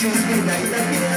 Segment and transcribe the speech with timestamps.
[0.00, 1.09] Just me, I'm not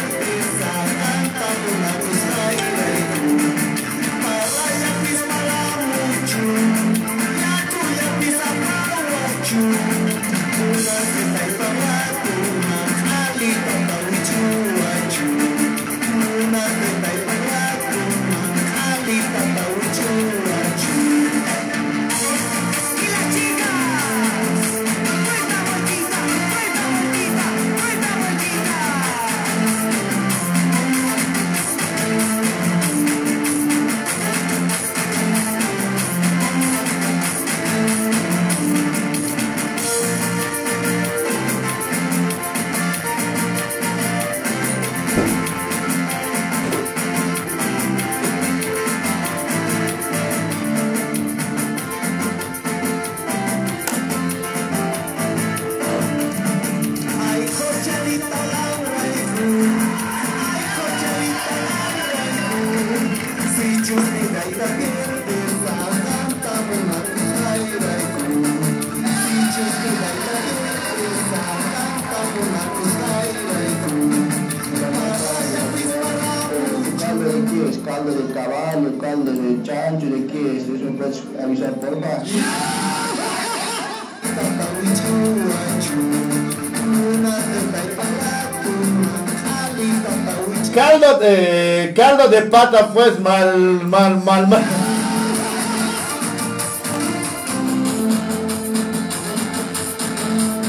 [92.33, 94.63] de pata pues mal, mal, mal, mal.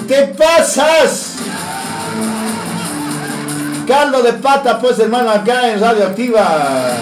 [0.06, 1.36] ¿Qué pasas?
[3.88, 6.98] Caldo de pata pues hermano acá en Radio Activa.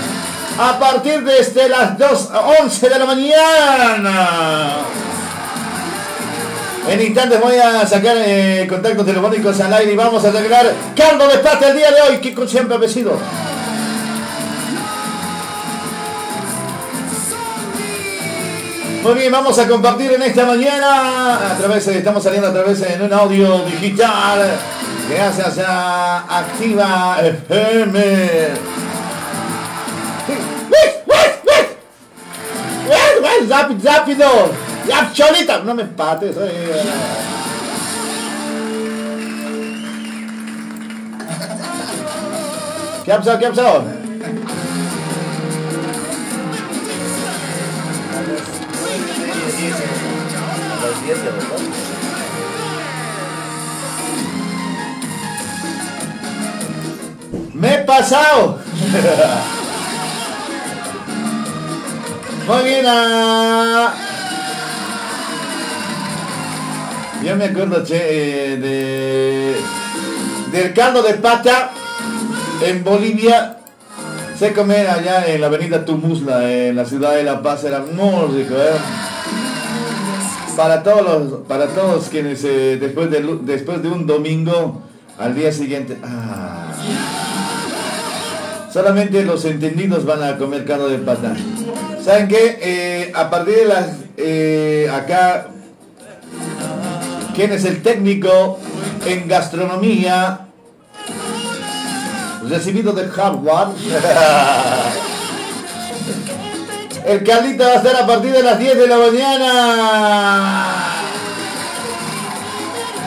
[0.60, 2.30] A partir de este, las 2,
[2.60, 4.28] 11 de la mañana.
[6.88, 11.26] En instantes voy a sacar eh, contactos telefónicos al aire y vamos a arreglar caldo
[11.26, 13.18] de pata el día de hoy, que siempre ha sido.
[19.02, 21.52] Muy bien, vamos a compartir en esta mañana.
[21.52, 24.48] A través, estamos saliendo a través de un audio digital.
[25.10, 28.02] Gracias a Activa FM.
[33.82, 34.52] Rápido.
[34.86, 35.58] Ya, cholita.
[35.58, 36.36] No me empates.
[43.04, 43.38] ¿Qué ha pasado?
[43.40, 44.01] ¿Qué ha pasado?
[57.54, 58.58] Me he pasado.
[62.48, 62.84] Muy bien.
[62.88, 63.94] Ah.
[67.24, 69.56] Yo me acuerdo, che, eh, de,
[70.50, 71.70] del caldo de pata
[72.66, 73.58] en Bolivia.
[74.36, 78.42] Se come allá en la avenida Tumusla, en la ciudad de La Paz, era muy
[78.42, 79.11] rico, ¿eh?
[80.56, 84.82] Para todos los, para todos quienes eh, después, de, después de un domingo
[85.18, 85.98] al día siguiente.
[86.02, 86.72] Ah,
[88.72, 91.34] solamente los entendidos van a comer caldo de pata.
[92.02, 92.58] ¿Saben qué?
[92.60, 95.48] Eh, a partir de las eh, acá,
[97.34, 98.58] ¿quién es el técnico
[99.06, 100.48] en gastronomía?
[102.48, 103.70] Recibido de Harvard.
[107.04, 110.74] El caldito va a estar a partir de las 10 de la mañana.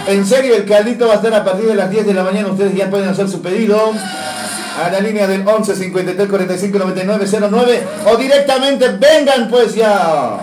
[0.07, 2.49] En serio, el caldito va a estar a partir de las 10 de la mañana.
[2.49, 3.93] Ustedes ya pueden hacer su pedido
[4.83, 10.39] a la línea del 11 53 45 99 09 o directamente vengan pues ya.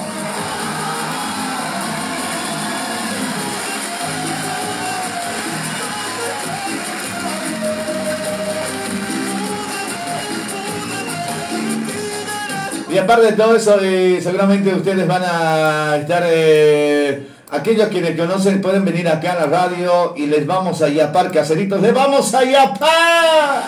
[12.93, 18.15] Y aparte de todo eso, eh, seguramente ustedes van a estar, eh, aquellos que me
[18.15, 22.35] conocen pueden venir acá a la radio y les vamos a yapar, caseritos, les vamos
[22.35, 23.63] a yapar.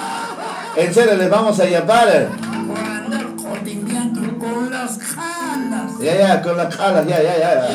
[0.76, 2.28] En serio, les vamos a yapar.
[6.00, 7.68] Ya, ya, con las jalas, ya, ya, ya.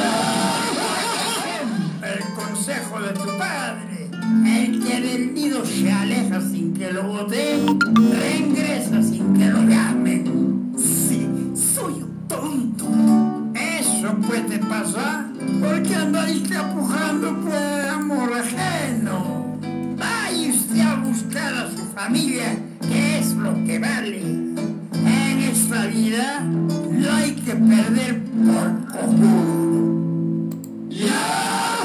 [2.03, 4.09] El consejo de tu padre.
[4.45, 7.79] El que del nido se aleja sin que lo boten,
[8.11, 10.18] reingresa sin que lo llamen.
[13.99, 15.25] Eso puede pasar
[15.59, 19.57] porque andáis apujando por amor ajeno.
[19.97, 24.21] Vaya usted a buscar a su familia, que es lo que vale.
[24.21, 30.49] En esta vida no hay que perder por cojudo.
[30.89, 31.78] Solo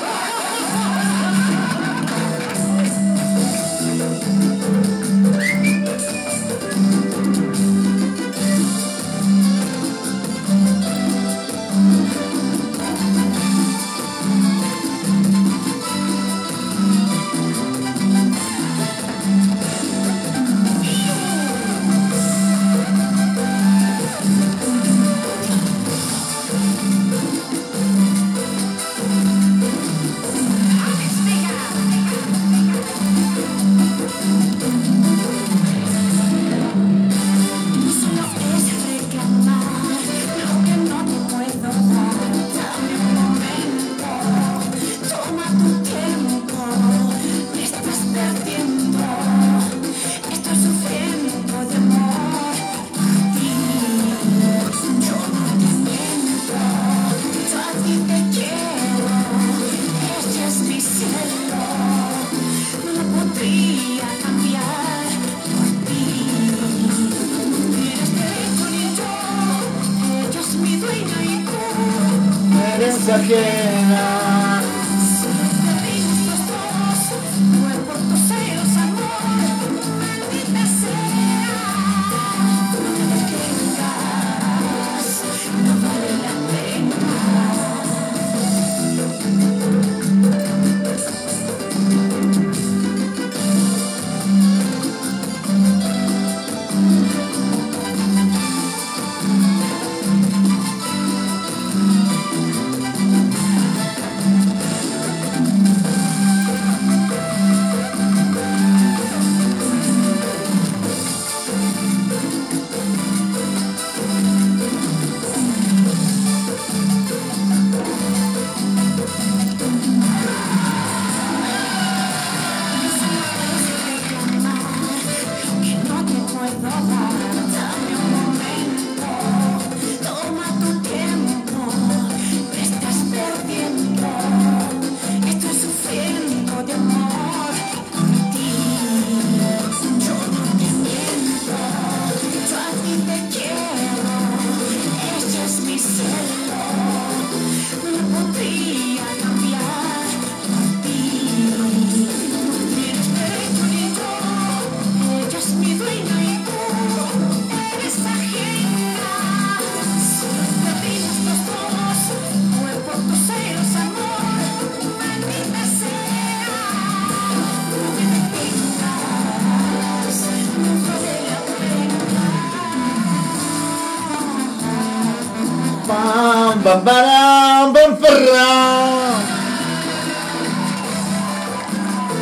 [176.83, 177.73] Parram.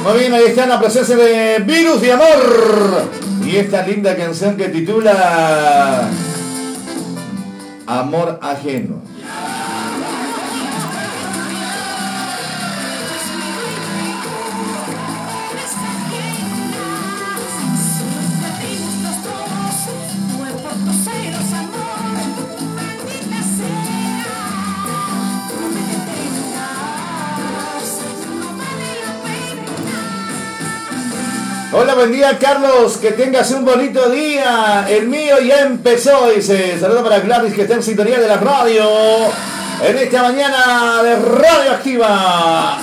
[0.05, 3.09] Muy bien, ahí está la presencia de Virus de Amor.
[3.47, 6.09] Y esta linda canción que titula
[7.87, 9.12] Amor Ajeno.
[31.83, 34.87] Hola, buen día Carlos, que tengas un bonito día.
[34.89, 36.79] El mío ya empezó, dice.
[36.79, 38.85] Saludos para Gladys que está en sintonía de la radio.
[39.85, 42.79] En esta mañana de Radio Activa.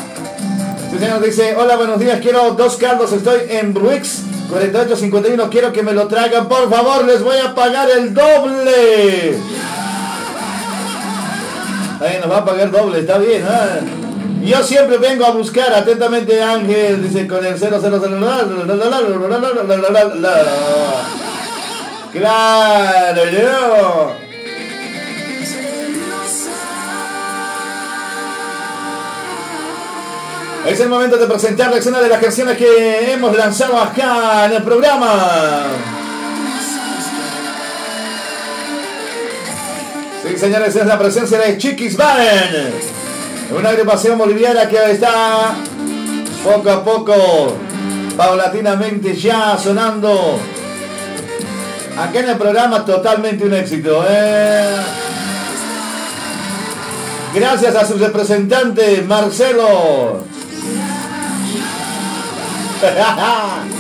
[1.24, 6.10] Dice, hola, buenos días, quiero dos caldos, estoy en Bruix, 4851, quiero que me lo
[6.10, 9.38] traigan, por favor, les voy a pagar el doble.
[12.02, 13.46] Ahí nos va a pagar doble, está bien.
[14.44, 17.82] Yo siempre vengo a buscar atentamente Ángel, dice con el 000.
[22.12, 24.16] Claro, yo.
[30.68, 34.64] Es el momento de presentarles una de las canciones que hemos lanzado acá en el
[34.64, 35.64] programa.
[40.24, 43.09] Sí, señores, es la presencia de Chiquis Band.
[43.52, 45.56] Una agrupación boliviana que está
[46.44, 47.58] poco a poco,
[48.16, 50.40] paulatinamente ya sonando.
[51.98, 54.06] Acá en el programa totalmente un éxito.
[54.08, 54.76] ¿eh?
[57.34, 60.20] Gracias a su representante Marcelo.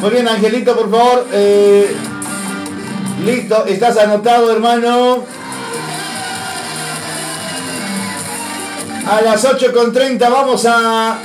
[0.00, 1.28] Muy bien, Angelito, por favor.
[1.32, 1.94] Eh,
[3.24, 5.39] listo, estás anotado, hermano.
[9.10, 11.18] A las 8.30 vamos a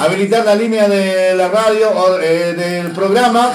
[0.00, 3.52] habilitar la línea de la radio o eh, del programa.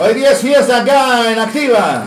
[0.00, 2.06] Hoy día es fiesta acá en Activa.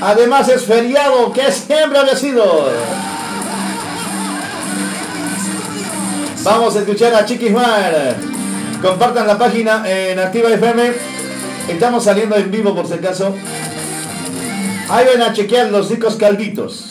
[0.00, 2.70] Además es feriado, que siempre había sido.
[6.44, 8.14] Vamos a escuchar a Chiquismar.
[8.80, 11.13] Compartan la página en Activa FM.
[11.68, 13.34] Estamos saliendo en vivo por si acaso.
[14.88, 16.90] Ahí ven a chequear los ricos calditos.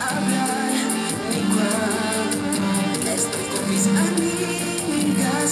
[0.00, 0.74] Hablar
[1.30, 5.48] ni cuando estoy con mis amigas,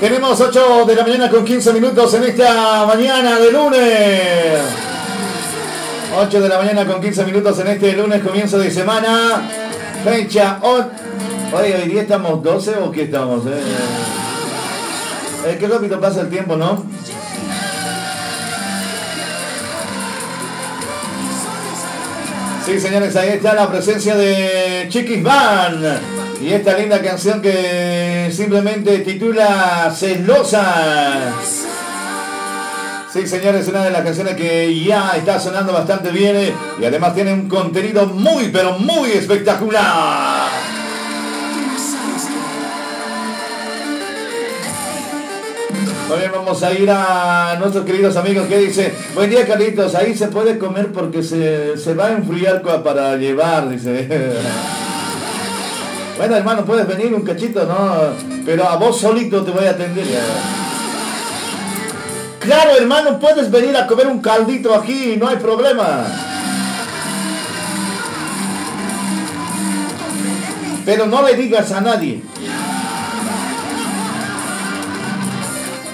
[0.00, 4.60] Tenemos 8 de la mañana con 15 minutos en esta mañana de lunes.
[6.16, 9.42] 8 de la mañana con 15 minutos en este lunes, comienzo de semana.
[10.04, 11.07] Fecha 8
[11.50, 13.46] Oye, hoy día estamos 12 o qué estamos?
[13.46, 13.62] Eh?
[15.46, 16.84] Eh, qué rápido pasa el tiempo, ¿no?
[22.66, 25.82] Sí, señores, ahí está la presencia de Chiquis Van.
[26.42, 31.32] Y esta linda canción que simplemente titula Celosa.
[33.10, 37.14] Sí, señores, una de las canciones que ya está sonando bastante bien eh, y además
[37.14, 40.47] tiene un contenido muy, pero muy espectacular.
[46.08, 50.28] Muy vamos a ir a nuestros queridos amigos que dice, buen día Carlitos, ahí se
[50.28, 54.08] puede comer porque se, se va a enfriar para llevar, dice.
[56.16, 58.40] Bueno, hermano, puedes venir un cachito, ¿no?
[58.44, 60.04] Pero a vos solito te voy a atender.
[62.40, 66.06] Claro, hermano, puedes venir a comer un caldito aquí, no hay problema.
[70.84, 72.20] Pero no le digas a nadie.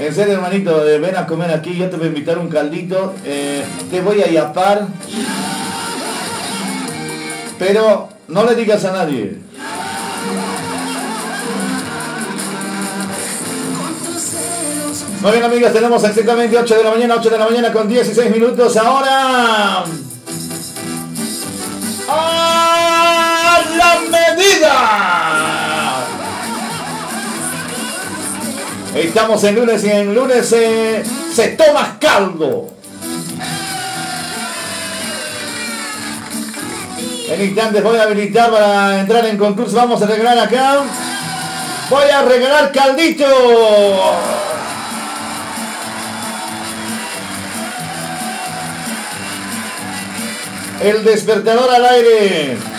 [0.04, 3.14] En serio, hermanito, eh, ven a comer aquí, yo te voy a invitar un caldito,
[3.24, 4.86] eh, te voy a yapar.
[7.58, 9.38] Pero no le digas a nadie.
[15.22, 18.30] Muy bien amigos, tenemos exactamente 8 de la mañana, 8 de la mañana con 16
[18.30, 18.76] minutos.
[18.76, 19.84] Ahora...
[29.14, 32.66] Estamos en lunes y en lunes eh, se toma caldo.
[37.28, 39.76] En instantes voy a habilitar para entrar en concurso.
[39.76, 40.82] Vamos a regalar acá.
[41.90, 43.24] Voy a regalar caldito.
[50.82, 52.73] El despertador al aire.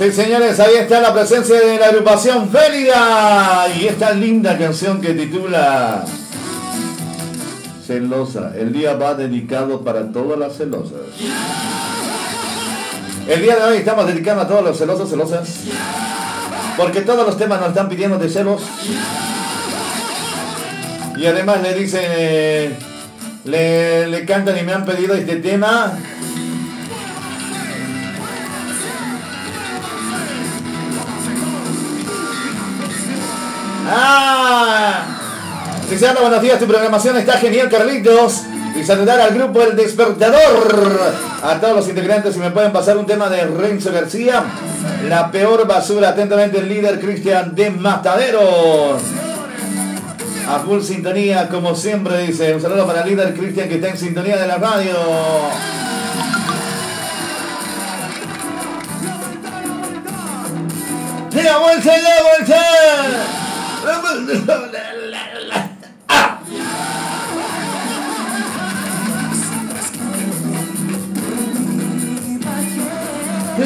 [0.00, 5.12] Sí, señores, ahí está la presencia de la agrupación Félida y esta linda canción que
[5.12, 6.06] titula
[7.86, 8.52] Celosa.
[8.56, 11.02] El día va dedicado para todas las celosas.
[13.28, 15.46] El día de hoy estamos dedicando a todos los celosos, celosas.
[16.78, 18.62] Porque todos los temas nos están pidiendo de celos.
[21.18, 22.74] Y además le dicen,
[23.44, 25.92] le, le cantan y me han pedido este tema.
[36.00, 38.44] Buenos días, tu programación está genial, Carlitos.
[38.74, 40.98] Y saludar al grupo El Despertador.
[41.42, 44.42] A todos los integrantes, si me pueden pasar un tema de Renzo García.
[45.10, 49.02] La peor basura, atentamente el líder Cristian de Mataderos.
[50.48, 52.54] A full sintonía, como siempre dice.
[52.54, 54.94] Un saludo para el líder Cristian que está en sintonía de la radio.
[61.34, 62.56] ¡La vuelta, la vuelta!
[63.86, 65.09] ¡Ah!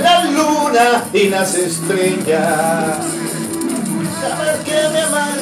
[0.02, 2.98] La luna y las estrellas.
[4.20, 5.35] Saber que me amas.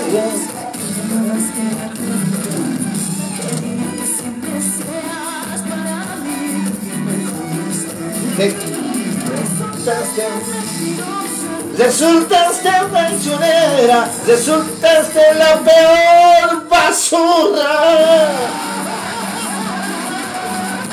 [11.78, 18.30] Resultaste traicionera, resultaste la peor basura.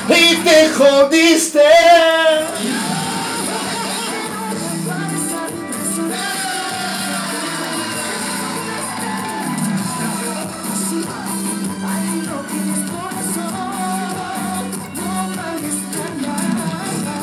[0.08, 1.60] Y te jodiste.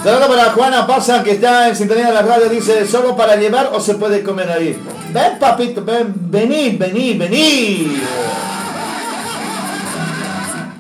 [0.08, 2.48] Saludos para Juana Pasa que está en sintonía de la radio.
[2.48, 4.82] Dice, ¿solo para llevar o se puede comer ahí?
[5.12, 8.02] Ven papito, ven, vení, vení, vení.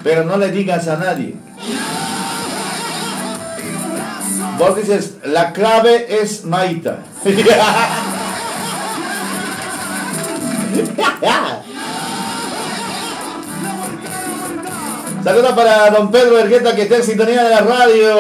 [0.02, 1.36] Pero no le digas a nadie.
[4.58, 7.00] Vos dices, la clave es Maita.
[15.28, 18.16] Saludos para don Pedro Ergueta que está en sintonía de la radio.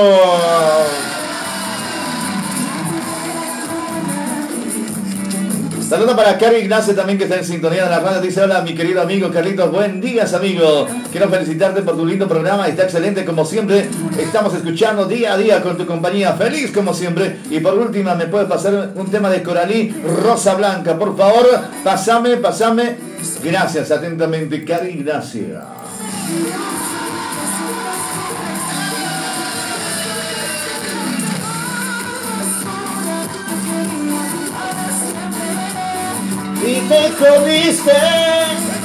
[5.87, 8.19] Saludos para Cari Ignacio también que está en sintonía de la radio.
[8.19, 10.85] Dice, hola mi querido amigo Carlitos, buen día amigo.
[11.09, 13.87] Quiero felicitarte por tu lindo programa, está excelente como siempre.
[14.19, 17.37] Estamos escuchando día a día con tu compañía, feliz como siempre.
[17.49, 20.99] Y por última, ¿me puedes pasar un tema de Coralí Rosa Blanca?
[20.99, 21.47] Por favor,
[21.85, 22.97] pasame, pasame.
[23.41, 25.77] Gracias, atentamente, Cari Ignacio.
[36.67, 38.76] y te comiste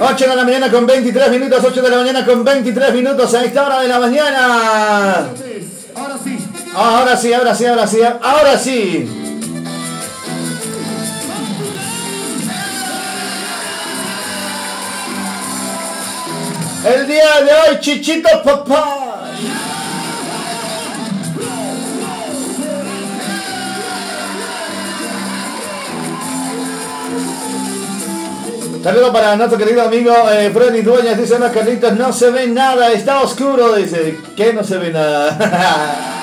[0.00, 3.44] 8 de la mañana con 23 minutos, 8 de la mañana con 23 minutos a
[3.44, 5.28] esta hora de la mañana.
[6.74, 8.18] Ahora sí, ahora sí, ahora sí, ahora sí.
[8.22, 9.08] Ahora sí.
[16.84, 19.07] El día de hoy, chichitos papá.
[28.82, 31.18] Saludos para nuestro querido amigo eh, Freddy Dueñas.
[31.18, 33.74] Dice, no, Carlitos, no se ve nada, está oscuro.
[33.74, 36.14] Dice, que no se ve nada.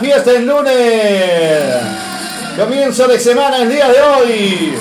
[0.00, 1.62] Fiesta el lunes.
[2.58, 4.74] Comienzo de semana el día de hoy.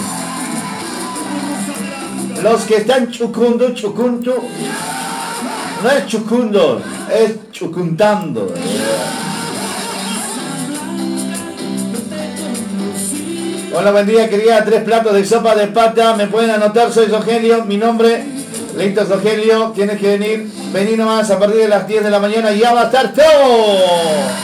[2.41, 4.43] Los que están chucundo, chucunto.
[5.83, 6.81] No es chucundo,
[7.13, 8.53] es chucuntando.
[13.75, 16.15] Hola, buen día, quería tres platos de sopa de pata.
[16.15, 18.23] Me pueden anotar, soy Rogelio, mi nombre,
[18.77, 19.71] Leito Rogelio.
[19.75, 22.73] Tienes que venir, venir nomás a partir de las 10 de la mañana y ya
[22.73, 24.42] va a estar todo.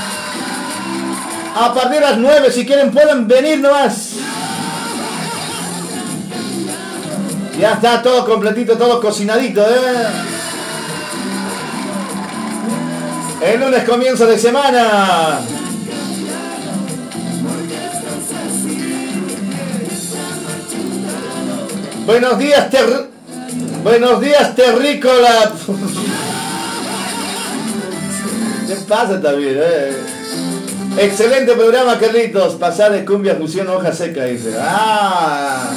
[1.56, 4.14] A partir de las 9, si quieren, pueden venir nomás.
[7.60, 10.08] Ya está todo completito, todo cocinadito, ¿eh?
[13.42, 15.42] El lunes comienzo de semana.
[22.06, 23.10] Buenos días, ter...
[23.84, 25.52] Buenos días, terrícola.
[28.68, 29.98] ¿Qué pasa también, eh?
[31.00, 32.56] Excelente programa, Carlitos.
[32.56, 34.54] Pasar de cumbia fusión hoja seca, dice.
[34.60, 35.72] Ah.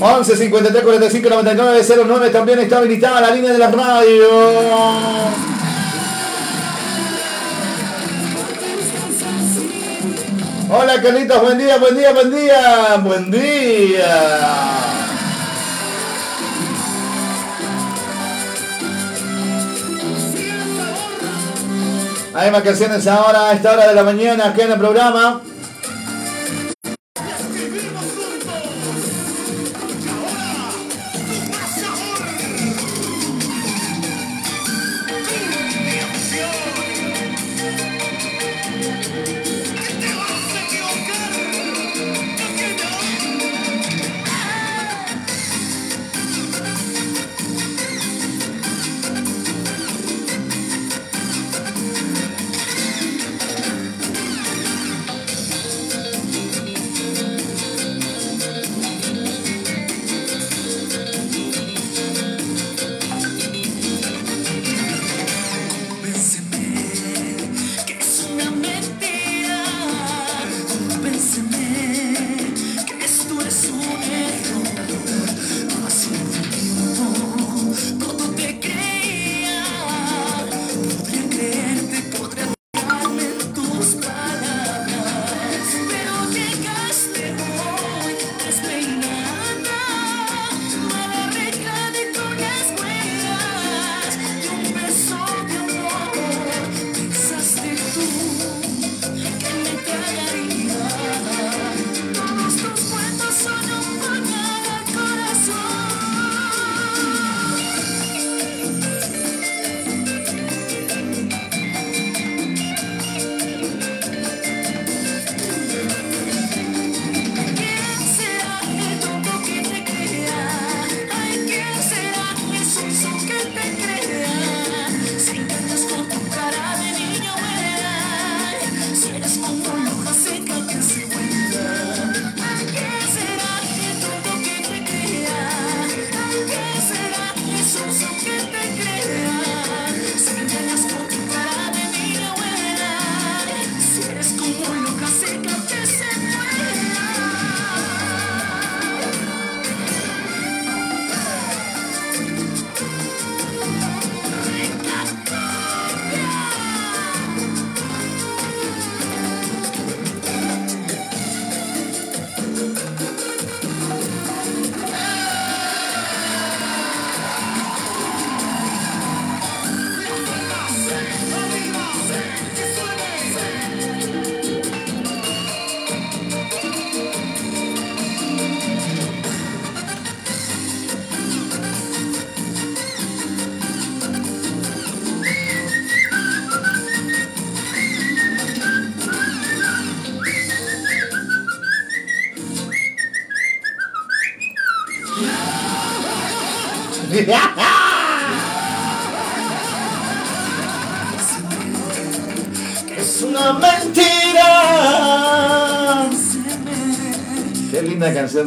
[0.00, 5.49] Once 53 45 99 09 también está habilitada la línea de la radio.
[10.72, 14.06] Hola Carlitos, buen día, buen día, buen día, buen día.
[22.32, 25.40] Hay más canciones ahora a esta hora de la mañana aquí en el programa.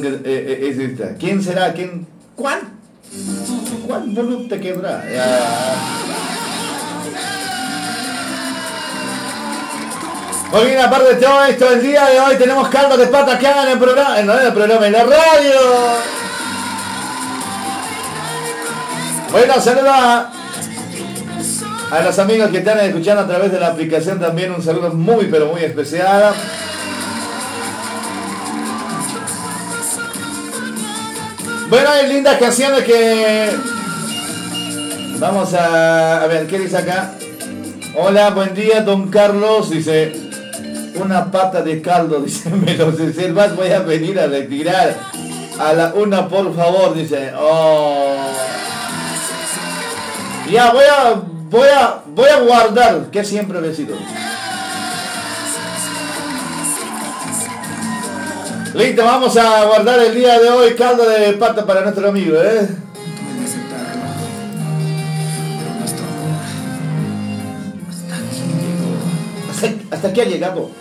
[0.02, 1.16] Que eh, eh, es esta.
[1.16, 1.74] ¿Quién será?
[1.74, 2.08] ¿Quién?
[2.36, 2.62] ¿Cuál?
[3.88, 5.04] ¿Cuál te quebrá?
[10.52, 13.64] Muy bien, aparte de todo esto, el día de hoy tenemos caldo de pata acá
[13.64, 15.60] en el programa, en el programa, en la radio.
[19.32, 20.32] Bueno, saludos a,
[21.92, 24.52] a los amigos que están escuchando a través de la aplicación también.
[24.52, 26.36] Un saludo muy, pero muy especial.
[31.74, 33.50] Bueno, hay lindas canciones que...
[35.18, 36.22] Vamos a...
[36.22, 37.16] A ver, ¿qué dice acá?
[37.96, 39.72] Hola, buen día, don Carlos.
[39.72, 40.14] Dice,
[41.04, 44.96] una pata de caldo, dice, me lo reservas, voy a venir a retirar.
[45.60, 47.32] A la una, por favor, dice.
[47.36, 48.18] Oh.
[50.52, 51.14] Ya, voy a,
[51.50, 53.96] voy a, voy a guardar, que siempre he sido.
[58.74, 62.68] Listo, vamos a guardar el día de hoy caldo de pata para nuestro amigo, ¿eh?
[65.84, 66.04] Hasta.
[69.52, 70.72] Hasta, hasta aquí ha llegado.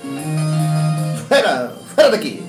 [1.29, 2.43] Fuera, fuera de aquí.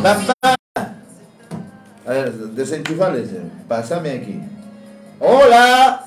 [0.00, 0.54] Papá.
[2.06, 3.30] A ver, desenchufales.
[3.66, 4.40] Pásame aquí.
[5.18, 6.04] ¡Hola!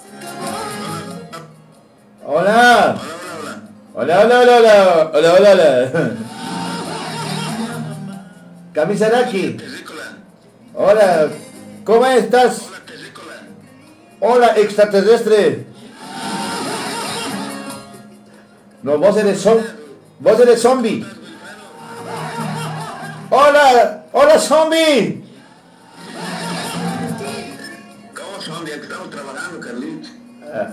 [2.29, 2.97] ¡Hola!
[3.93, 6.11] Hola, hola, hola, hola, hola, hola, hola.
[8.73, 9.55] Kamisaraki.
[10.73, 11.29] Hola,
[11.85, 12.63] ¿cómo estás?
[14.19, 15.65] Hola, extraterrestre.
[18.83, 19.65] No, vos eres zom-
[20.19, 21.05] vos eres zombie.
[23.29, 25.23] Hola, hola zombie.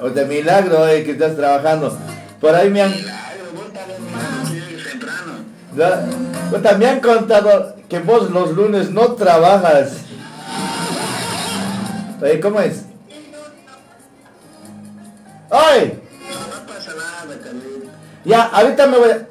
[0.00, 1.96] O de milagro eh, que estás trabajando.
[2.40, 2.92] Por ahí me han,
[6.50, 9.98] puta, me han contado que vos los lunes no trabajas.
[12.20, 12.84] Oye, ¿cómo es?
[15.50, 16.00] ¡Ay!
[18.24, 19.26] Ya, ahorita me voy a...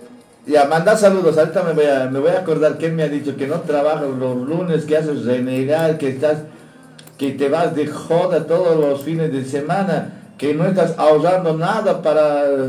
[0.46, 3.08] Ya, manda saludos, ahorita me voy a, me voy a acordar que él me ha
[3.08, 6.39] dicho que no trabajas los lunes, que haces renegar, que estás,
[7.18, 12.02] que te vas de joda todos los fines de semana, que no estás ahorrando nada
[12.02, 12.68] para,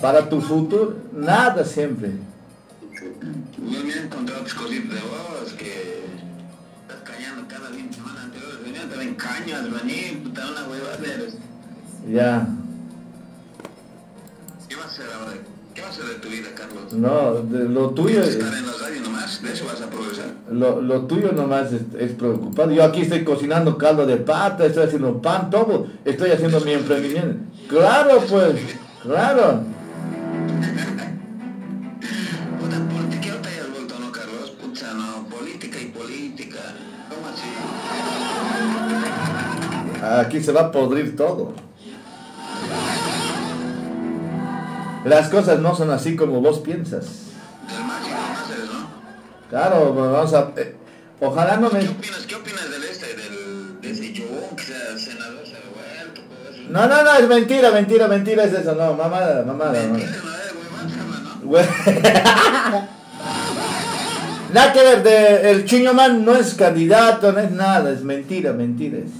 [0.00, 2.12] para tu futuro, nada siempre.
[2.90, 6.04] Yo me he encontrado otras cositas de vos que
[6.80, 8.62] estás cañando cada fin de semana anterior.
[8.64, 10.96] Venía también cañas, venir, puta, una huevada.
[12.10, 12.48] Ya,
[14.66, 15.32] ¿Qué vas a hacer ahora?
[15.76, 16.92] ¿Qué vas a hacer de tu vida, Carlos?
[16.94, 19.42] no, de- lo tuyo, ¿Quieres es- estar en la radio nomás?
[19.42, 20.26] ¿De eso vas a progresar?
[20.50, 22.70] lo, lo tuyo nomás es, es preocupado.
[22.72, 27.44] Yo aquí estoy cocinando caldo de pata, estoy haciendo pan, todo, estoy haciendo mi emprendimiento.
[27.68, 28.54] Claro, pues,
[29.02, 29.60] claro.
[32.60, 34.50] Puta, ¿por qué no te hayas vuelto, no, Carlos?
[34.60, 36.58] Puta, no, política y política.
[37.10, 37.48] ¿Cómo así?
[40.26, 41.52] Aquí se va a podrir todo.
[45.06, 47.06] Las cosas no son así como vos piensas.
[48.72, 48.88] ¿no?
[49.48, 50.52] Claro, vamos a...
[50.56, 50.74] eh,
[51.20, 51.78] ojalá no me...
[51.80, 56.22] ¿Qué opinas, qué opinas del este, del, de ese Yobón que sea senador, se vuelto?
[56.70, 59.72] No, no, no, es mentira, mentira, mentira es eso, no, mamada, mamada.
[59.72, 61.40] Mentira, no es, güey, más habla, ¿no?
[61.46, 61.64] Güey.
[64.52, 68.52] Nada que ver, de, el Chuño Man no es candidato, no es nada, es mentira,
[68.52, 68.98] mentira.
[68.98, 69.10] es.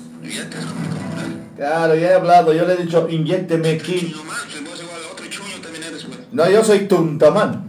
[1.56, 4.12] Claro, ya he hablado, yo le he dicho, inyécteme aquí.
[4.12, 6.18] Chuño más, si vos igual a otro chuño también eres, güey.
[6.36, 7.66] No, yo soy Tuntamán.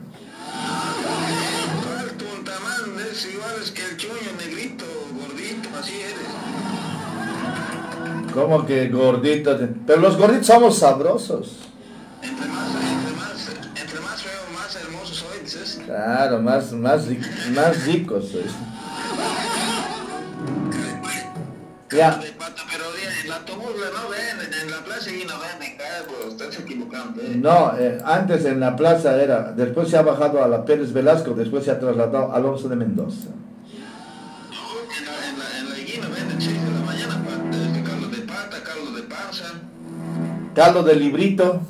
[1.85, 2.99] ¿Cuál tuntamán?
[3.09, 6.27] Es igual que el chuño, negrito, gordito, así eres.
[8.33, 9.57] Como que gordito.
[9.85, 11.59] Pero los gorditos somos sabrosos.
[12.21, 13.49] Entre más, entre más,
[13.79, 15.79] entre más feo, más hermoso soy, dices.
[15.85, 17.05] Claro, más, más,
[17.53, 18.31] más ricos.
[18.31, 18.51] sois.
[21.89, 22.17] Ya.
[22.17, 25.77] De pata, pero bien, en la Tomurla no venden, en la plaza y no venden,
[25.77, 26.35] Carlos,
[27.19, 27.35] eh.
[27.41, 31.31] No, eh, antes en la plaza era, después se ha bajado a la Pérez Velasco,
[31.33, 33.29] después se ha trasladado a Alonso de Mendoza.
[36.39, 39.45] 6 de la mañana, pa- caldo de pata, caldo de panza,
[40.53, 41.61] Caldo de librito,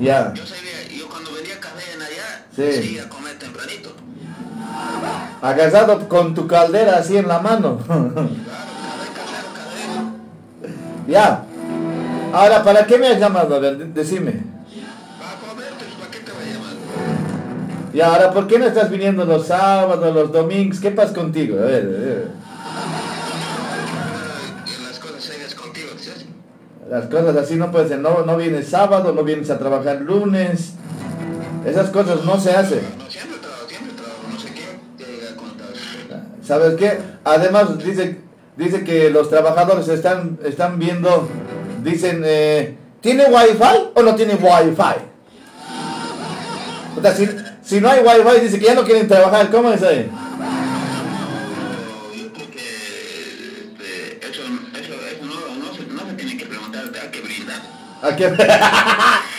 [0.00, 0.32] ya.
[0.34, 2.82] Yo sabía, yo cuando venía café en allá, Sí.
[2.82, 3.90] sí, a comer tempranito.
[5.42, 7.78] Agasado con tu caldera así en la mano.
[11.08, 11.44] ya.
[12.32, 13.54] Ahora, ¿para qué me has llamado?
[13.54, 14.32] A ver, de- decime.
[15.18, 17.92] Para comer, ¿para qué te va a llamar?
[17.94, 20.80] Y ahora, ¿por qué no estás viniendo los sábados, los domingos?
[20.80, 21.58] ¿Qué pasa contigo?
[21.58, 22.28] A ver, a ver.
[24.86, 26.26] Las cosas serias contigo, dices.
[26.90, 27.98] Las cosas así no pueden ser.
[28.00, 30.72] No, no vienes sábado, no vienes a trabajar lunes.
[31.64, 32.80] Esas cosas no se hacen.
[32.98, 34.62] No, siempre trabajo, siempre trabajo, no sé qué
[35.04, 35.66] te llega a contar.
[36.44, 36.98] ¿Sabes qué?
[37.24, 38.20] Además dice,
[38.56, 41.28] dice que los trabajadores están, están viendo,
[41.82, 45.00] dicen, eh, ¿tiene wifi o no tiene wifi?
[46.96, 47.28] O sea, si,
[47.62, 49.50] si no hay wifi, dice que ya no quieren trabajar.
[49.50, 50.10] ¿Cómo es ahí?
[52.14, 54.42] Yo creo que eso,
[54.74, 57.60] eso, eso no, no, se, no se tiene que preguntar, hay que brindar.
[58.02, 58.26] ¿A qué?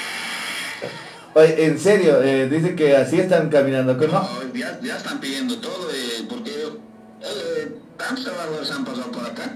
[1.33, 3.93] Oye, en serio, eh, dice que así están caminando.
[3.93, 4.07] ¿no?
[4.07, 6.51] No, ya, ya están pidiendo todo, eh, porque
[7.21, 9.53] eh, tantos trabajadores han pasado por acá.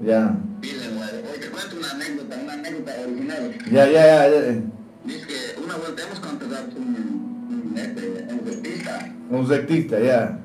[0.00, 3.58] Ya, Piden, eh, oye, te cuento una anécdota, una anécdota original.
[3.70, 4.28] ya, ya, ya.
[4.28, 4.60] ya.
[5.04, 9.12] Dice que una vuelta hemos contratado un, un, este, un dentista.
[9.30, 10.38] Un sectista, ya.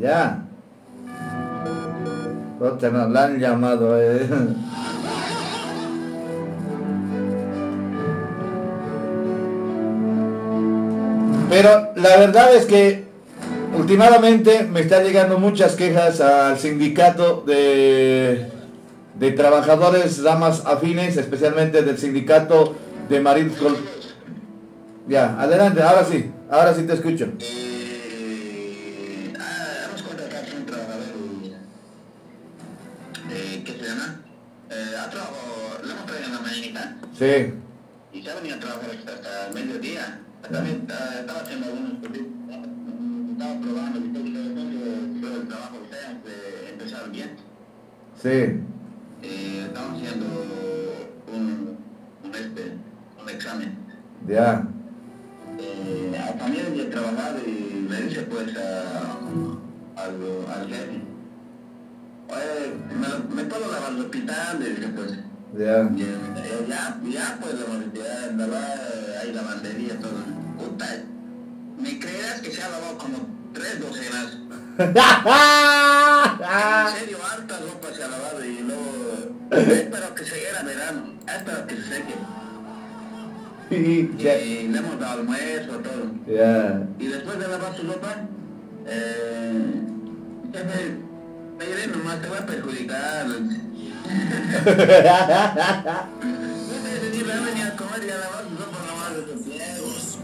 [0.00, 0.40] Ya.
[2.60, 4.00] Otra no, la han llamado.
[4.00, 4.28] eh.
[11.50, 13.04] Pero la verdad es que
[13.76, 18.46] últimamente me están llegando muchas quejas al sindicato de,
[19.18, 22.76] de trabajadores ramas afines, especialmente del sindicato
[23.08, 23.76] de Mariscol.
[25.06, 27.30] Ya, adelante, ahora sí, ahora sí te escucho.
[27.40, 29.88] Eh, ah,
[33.30, 34.20] eh, ¿qué se llama?
[34.70, 34.96] Eh,
[37.18, 37.54] Sí,
[38.12, 40.20] y se ha venido a trabajar hasta, hasta el mediodía.
[40.50, 41.92] También ah, estaba haciendo algunos
[43.80, 45.88] todo, el trabajo que
[47.10, 47.30] bien.
[48.22, 48.60] sí,
[49.22, 50.26] Eh, estamos haciendo
[51.32, 51.76] un,
[52.24, 52.72] un, este,
[53.22, 53.76] un examen.
[54.28, 54.66] ya,
[55.58, 59.16] Eh, también de trabajar y le dice pues a,
[59.96, 60.14] al,
[60.54, 61.00] al jefe,
[62.28, 64.60] oye, ¿me, me puedo lavar el hospital?
[64.60, 65.12] Le dice pues,
[65.56, 65.80] ya.
[65.82, 70.20] eh, ya, ya pues la ya, en verdad hay lavandería, todo.
[70.58, 70.86] Puta,
[71.80, 73.18] ¿me creerás que se ha lavado como
[73.54, 74.38] tres docenas?
[76.44, 81.66] En serio, harta ropa se ha lavado y luego, espero que se era verano, espero
[81.66, 82.14] que se seque.
[83.70, 84.02] Y
[84.68, 86.10] le hemos dado almuerzo, todo.
[86.26, 86.82] ya.
[86.98, 88.16] Y después de lavar su ropa,
[88.86, 89.82] eh,
[90.52, 90.96] jefe,
[91.58, 93.26] me iré nomás, te voy a perjudicar.
[96.94, 100.18] Ese día me venía a comer y a lavar su ropa nomás de ciegos.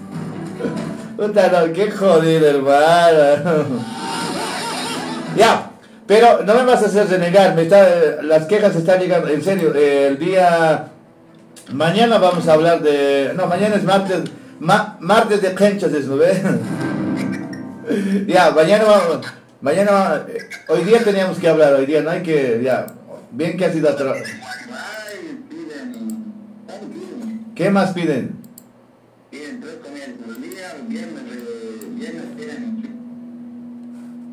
[1.20, 3.84] Puta, no, qué jodido, hermano.
[5.36, 5.70] Ya,
[6.06, 9.74] pero no me vas a hacer renegar, me está, las quejas están llegando, en serio,
[9.74, 10.86] el día...
[11.74, 13.32] Mañana vamos a hablar de...
[13.36, 14.22] No, mañana es martes,
[14.60, 16.32] ma- martes de canchas, ¿no ve?
[18.26, 19.26] ya, mañana vamos...
[19.60, 22.86] Mañana, eh, hoy día teníamos que hablar, hoy día no hay que, ya,
[23.30, 24.24] bien que has ido a trabajar.
[24.24, 26.32] Ay, piden,
[26.64, 27.44] ¿cuánto piden?
[27.54, 27.90] ¿Qué más?
[27.92, 28.39] Piden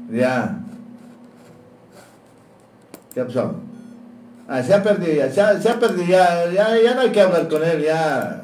[0.09, 0.59] Ya.
[3.13, 3.55] ¿Qué pasó?
[4.47, 7.11] Ah, se ha perdido ya, se ha, se ha perdido ya, ya, ya no hay
[7.11, 8.43] que hablar con él, ya.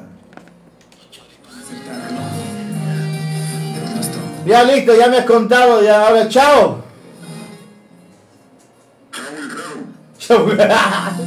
[4.44, 6.82] Ya listo, ya me has contado, ya, ahora chao.
[10.18, 10.46] Chao.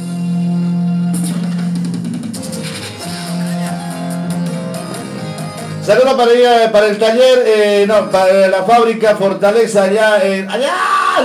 [5.88, 10.74] Saludos para, para el taller, eh, no, para la fábrica Fortaleza, allá, en, allá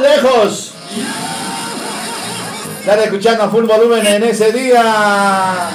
[0.02, 0.72] lejos.
[2.80, 5.70] Están escuchando a full volumen en ese día.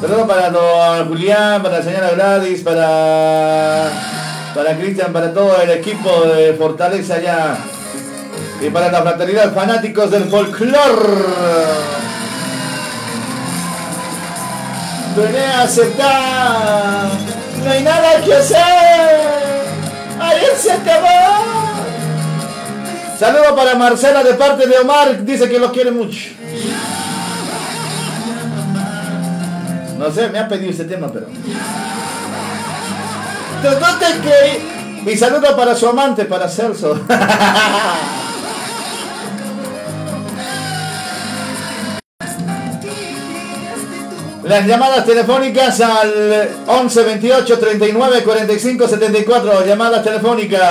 [0.00, 3.88] Saludos para don Julián, para la señora Gladys, para,
[4.56, 7.58] para Cristian, para todo el equipo de Fortaleza allá.
[8.60, 12.15] Y para la fraternidad fanáticos del folclor.
[15.16, 17.08] A aceptar,
[17.64, 18.58] no hay nada que hacer,
[20.20, 21.06] ayer se acabó.
[23.18, 26.32] Saludos para Marcela de parte de Omar, dice que lo quiere mucho.
[29.98, 31.28] No sé, me ha pedido ese tema, pero...
[33.62, 35.12] Pero no te creí.
[35.14, 37.00] Y saludo para su amante, para Celso.
[44.46, 49.66] Las llamadas telefónicas al 11 28 39 45 74.
[49.66, 50.62] Llamadas telefónicas.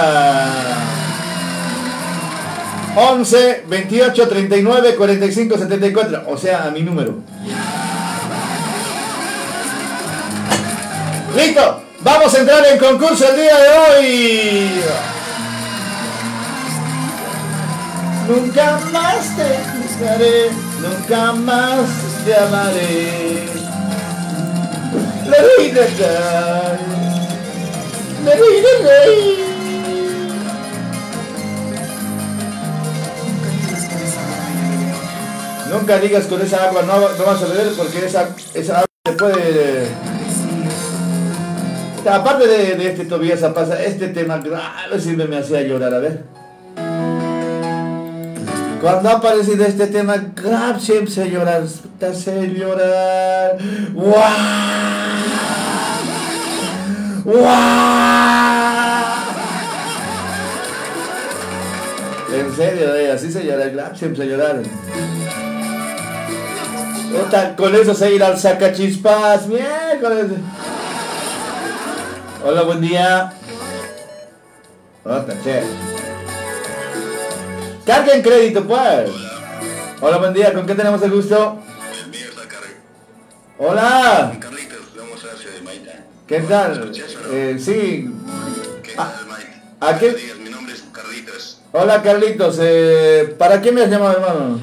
[2.96, 6.24] 11 28 39 45 74.
[6.28, 7.16] O sea, a mi número.
[11.36, 11.82] Listo.
[12.00, 14.70] Vamos a entrar en concurso el día de hoy.
[18.28, 20.50] Nunca más te buscaré,
[20.82, 21.90] nunca más
[22.26, 23.65] te amaré.
[35.72, 39.88] Nunca digas con esa agua, no, vas a beber porque esa, esa agua te puede...
[42.10, 46.45] Aparte de, de este Tobías pasa, este tema grave siempre me hacía llorar, a ver.
[48.82, 50.16] Cuando ha aparecido este tema
[50.80, 51.64] siempre se llorar,
[52.00, 53.58] te hace llorar.
[53.94, 54.14] ¡Guau!
[57.24, 58.06] ¡Guau!
[62.34, 64.62] En serio, eh, así se llora, siempre se llorar.
[67.56, 70.28] Con eso se irá al sacachispas, miércoles.
[72.44, 73.34] Hola, buen día.
[75.06, 75.95] Otra, che.
[77.86, 79.12] Carguen crédito, pues.
[80.02, 80.54] Hola, buen día.
[80.54, 81.60] ¿Con qué tenemos el gusto?
[83.58, 84.36] Hola.
[84.40, 86.06] Carlitos, vamos a hacer de Maita.
[86.28, 86.92] ¿Qué tal?
[87.32, 88.10] Eh, sí.
[88.84, 89.50] ¿Qué Ah, tal, Maita?
[89.80, 90.36] ¿a qué?
[90.44, 91.62] Mi nombre es Carlitos.
[91.72, 92.58] Hola, Carlitos.
[92.62, 94.60] Eh, ¿Para qué me has llamado, hermano?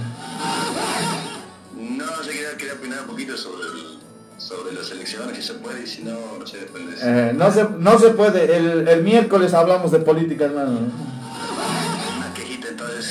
[1.79, 3.99] No, sé, quería, quería opinar un poquito sobre, el-
[4.37, 7.07] sobre las elecciones, si se puede, y si no, no sé, después de eso.
[7.09, 8.55] Eh, no, se, no se puede.
[8.57, 10.81] El, el miércoles hablamos de política, hermano.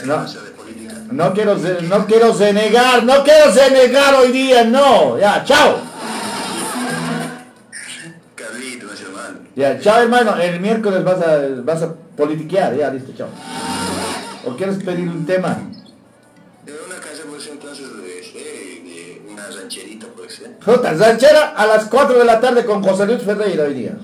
[0.06, 0.26] No.
[1.12, 5.18] no quiero, no quiero renegar, no quiero renegar hoy día, no.
[5.20, 5.78] Ya, chao.
[9.14, 9.40] Mal.
[9.56, 10.38] Ya, chao, hermano.
[10.38, 12.76] El miércoles vas a, vas a politiquear.
[12.76, 13.28] Ya, listo, chao.
[14.46, 15.60] ¿O quieres pedir un tema?
[16.66, 20.58] De una casa puede ser entonces de, una rancherita, puede ser.
[20.58, 23.98] Puta, ranchera a las 4 de la tarde con José Luis Ferreira hoy día.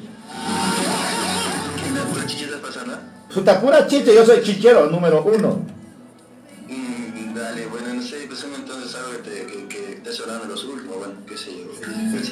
[1.77, 2.97] ¿Qué por la chichita pasando?
[3.33, 5.76] Puta, pura chiche, yo soy chichero número uno.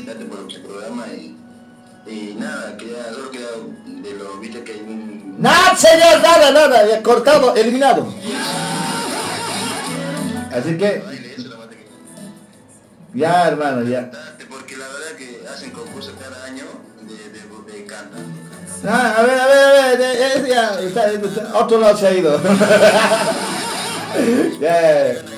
[0.06, 1.36] Felicitarte por tu programa y,
[2.08, 2.78] y nada,
[3.14, 3.48] solo quería
[3.86, 5.36] de lo, viste que hay un...
[5.40, 8.08] Nada, señor, nada, nada, ya cortado, eliminado.
[10.52, 11.04] Así que,
[13.14, 14.10] ya, hermano, ya.
[14.50, 16.66] Porque la verdad que hacen concursos cada año
[17.02, 18.18] de, de, de canta.
[18.88, 22.08] Ah, a ver, a ver, a ver, eh, eh, ya, está, está, otro lado se
[22.08, 22.40] ha ido.
[24.62, 25.35] Ya.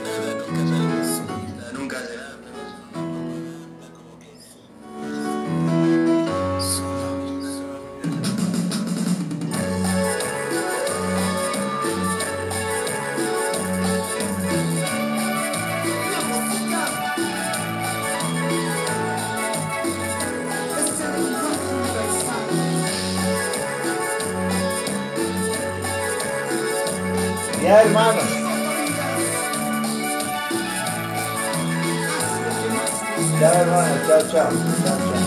[34.37, 34.51] Chao,
[34.85, 34.97] chao.
[34.97, 35.17] chao.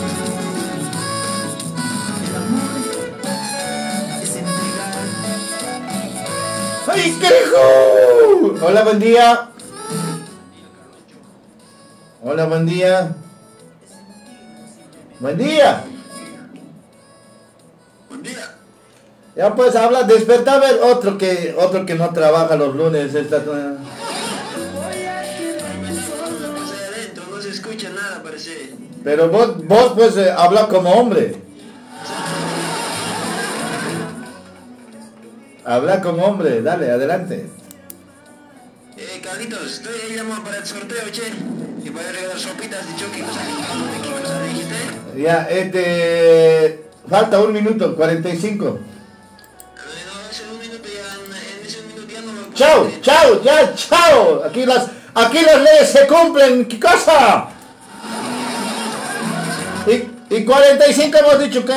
[8.62, 9.48] Hola, buen día.
[12.22, 13.14] Hola, buen día.
[15.18, 15.84] Buen día.
[18.08, 18.56] Buen día.
[19.34, 23.14] Ya pues habla, despertar a ver otro que otro que no trabaja los lunes.
[23.14, 23.42] Esta,
[29.05, 31.36] pero vos, vos pues eh, habla como hombre.
[35.64, 37.46] Habla como hombre, dale, adelante.
[38.96, 41.22] Eh, Carlitos, estoy ahí llamando para el sorteo, che.
[41.84, 44.76] Y para regalar sopitas de choque, cosa que ¿qué cosa dijiste?
[45.16, 46.84] Ya, este...
[47.09, 48.66] Falta un minuto, 45.
[48.66, 48.78] Eh,
[50.07, 51.14] no, ese un minuto ya,
[51.61, 54.44] en ese minuto ya no me Chao, chao, ya, chao.
[54.44, 56.66] Aquí las, aquí las leyes se cumplen.
[56.66, 57.49] ¿Qué cosa?
[60.31, 61.72] Y, y 45 hemos dicho que...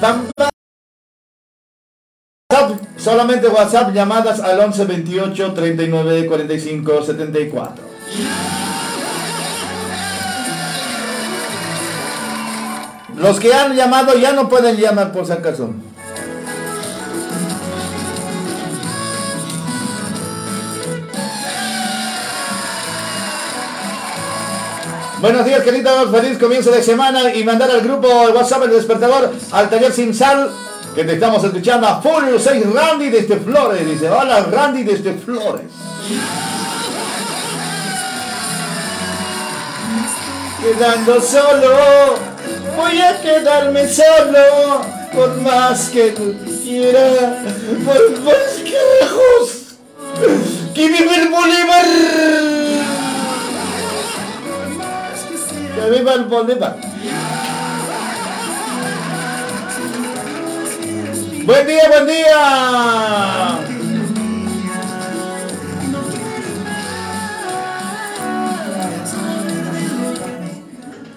[0.00, 0.50] Bam, bam.
[2.50, 7.84] WhatsApp, solamente WhatsApp, llamadas al 11 28 39 45 74.
[13.16, 15.74] Los que han llamado ya no pueden llamar por si acaso.
[25.20, 26.10] Buenos días, queridos.
[26.10, 30.14] Feliz comienzo de semana y mandar al grupo de WhatsApp el despertador al taller sin
[30.14, 30.50] sal
[30.94, 33.86] que te estamos escuchando a Full 6 Randy desde Flores.
[33.86, 35.66] Dice, hola Randy desde Flores.
[40.62, 42.14] Quedando solo,
[42.78, 44.80] voy a quedarme solo,
[45.14, 47.34] por más que tú quieras,
[47.84, 49.76] por más que lejos!
[50.74, 52.99] ¡Que viva el Bolívar!
[55.74, 56.76] ¡Que viva el Bolívar!
[61.46, 63.58] ¡Buen día, buen día!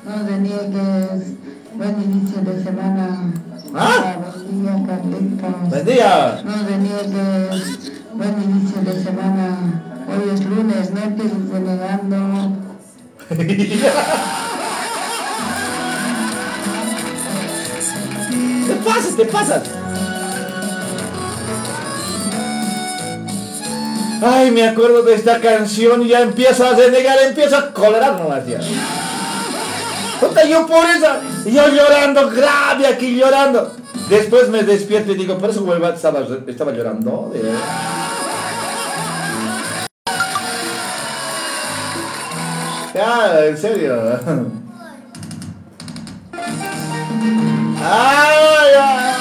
[0.05, 1.33] No deniegues.
[1.75, 3.33] Buen inicio de semana.
[3.73, 4.15] ¿Ah?
[4.19, 5.69] Buen día, Carlitos.
[5.69, 6.41] ¡Buen día!
[6.45, 7.91] No deniegues.
[8.13, 9.83] Buen inicio de semana.
[10.07, 12.57] Hoy es lunes, no empieces denegando.
[13.29, 13.35] ¡Te
[18.83, 19.63] pasas, te pasas!
[24.25, 28.47] Ay, me acuerdo de esta canción y ya empiezo a denegar, empiezo a colerar nomás
[28.47, 28.59] ya.
[30.19, 31.07] Puta, yo por eso,
[31.45, 33.75] yo llorando, grave aquí llorando.
[34.09, 37.33] Después me despierto y digo, por eso Huelva estaba, llorando.
[42.93, 44.63] Ya, en serio.
[47.83, 49.13] Ay, ay.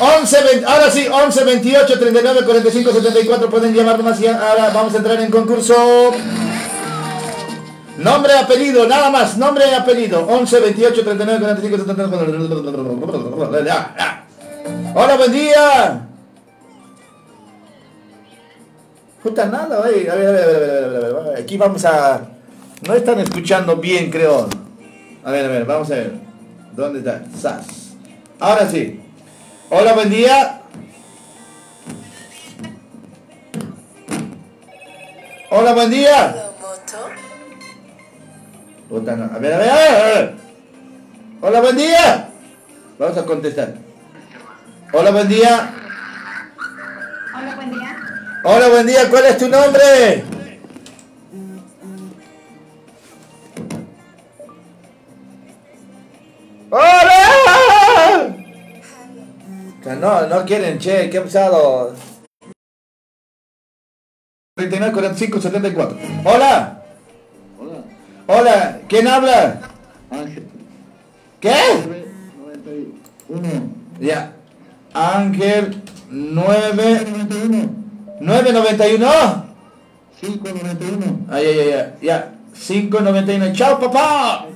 [0.00, 4.94] 11, 20, ahora sí, 11, 28, 39, 45, 74, pueden llamar más y ahora vamos
[4.94, 6.10] a entrar en concurso.
[7.98, 10.26] Nombre, apellido, nada más, nombre apellido.
[10.26, 13.64] 11, 28, 39, 45, 74.
[13.64, 14.24] Ya, ya.
[14.94, 16.06] Hola, buen día.
[19.22, 21.38] Puta nada, a ver, a ver, a ver, a ver, a ver.
[21.42, 22.22] Aquí vamos a...
[22.86, 24.48] No están escuchando bien, creo.
[25.22, 26.12] A ver, a ver, vamos a ver.
[26.72, 27.22] ¿Dónde está?
[27.36, 27.94] SAS.
[28.38, 29.00] Ahora sí.
[29.68, 30.62] Hola, buen día.
[35.50, 36.50] Hola, buen día.
[38.90, 40.34] A ver, a ver, a ver.
[41.42, 42.28] Hola, buen día.
[42.98, 43.74] Vamos a contestar.
[44.92, 45.70] Hola, buen día.
[47.36, 47.96] Hola, buen día.
[48.42, 49.10] Hola, buen día.
[49.10, 50.39] ¿Cuál es tu nombre?
[56.70, 58.36] ¡Hola!
[59.82, 61.96] Que no, no quieren, che, qué pesado.
[64.56, 65.98] 39, 45, 74.
[66.24, 66.82] Hola.
[67.58, 67.82] Hola,
[68.26, 69.60] Hola, ¿quién habla?
[70.10, 70.46] Ángel.
[71.40, 71.56] ¿Qué?
[72.38, 73.48] 91.
[73.98, 74.32] Ya.
[74.92, 77.70] Ángel 9 91.
[78.20, 79.46] 991.
[80.20, 81.26] 591.
[81.30, 82.32] Ay, ay, ay, ay, ya.
[82.54, 83.52] 591.
[83.54, 84.49] Chao, papá.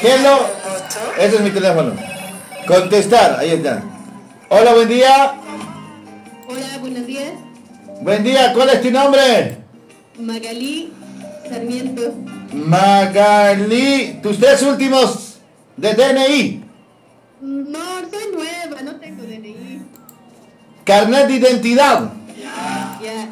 [0.00, 0.46] Hello.
[1.18, 1.92] Ese es mi teléfono.
[2.66, 3.38] Contestar.
[3.40, 3.82] Ahí está.
[4.48, 5.34] Hola, buen día.
[6.48, 7.32] Hola, buenos días.
[8.00, 8.52] Buen día.
[8.52, 9.58] ¿Cuál es tu nombre?
[10.18, 10.92] Magalí
[11.48, 12.14] Sarmiento.
[12.52, 14.20] Magali.
[14.22, 15.38] Tus tres últimos
[15.76, 16.64] de DNI.
[17.40, 17.78] No,
[18.10, 19.82] soy nueva, no tengo DNI.
[20.84, 22.12] Carnet de identidad.
[23.02, 23.28] Ya.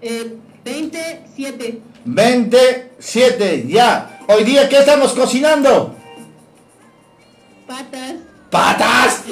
[0.00, 1.80] Eh, 27.
[2.04, 3.64] 27.
[3.68, 4.17] Ya.
[4.30, 5.94] Hoy día, ¿qué estamos cocinando?
[7.66, 8.14] Patas.
[8.50, 9.22] ¡Patas!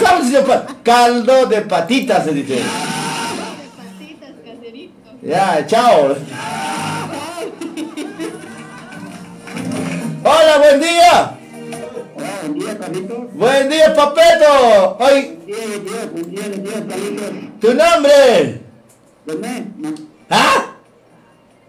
[0.00, 0.66] ¿Cómo se llama?
[0.82, 2.54] Caldo de patitas, se dice.
[2.56, 2.62] De
[3.76, 5.10] patitas, caserito.
[5.22, 6.16] Ya, chao.
[10.24, 11.38] Hola, buen día.
[12.16, 13.32] Hola, buen día, Carlitos.
[13.34, 14.96] Buen día, papeto.
[14.98, 17.60] Hoy, Buen día, buen día, buen día, buen día, Carlitos.
[17.60, 18.60] tu nombre.
[19.24, 19.66] René,
[20.30, 20.66] ¿Ah?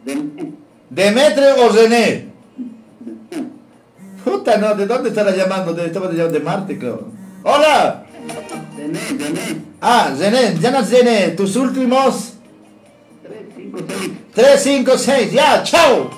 [0.06, 0.54] René.
[0.90, 2.30] ¿Demetrio o René?
[4.24, 5.74] Puta, no, ¿de dónde estará llamando?
[5.74, 7.08] De, estaba llamando de Marte, creo.
[7.44, 8.06] Hola.
[8.76, 9.62] René, René.
[9.82, 11.30] Ah, René, ya no es René.
[11.30, 12.34] Tus últimos
[13.24, 14.12] 3, 5, 6.
[14.34, 15.32] 3, 5, 6.
[15.32, 16.10] Ya, chao.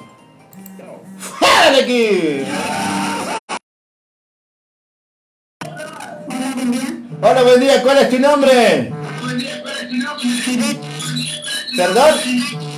[1.18, 2.44] ¡Fuera de aquí!
[6.32, 7.02] Hola, buen día.
[7.22, 7.84] Hola, buen día.
[7.84, 8.94] ¿Cuál es tu nombre?
[11.76, 12.71] ¿Perdón?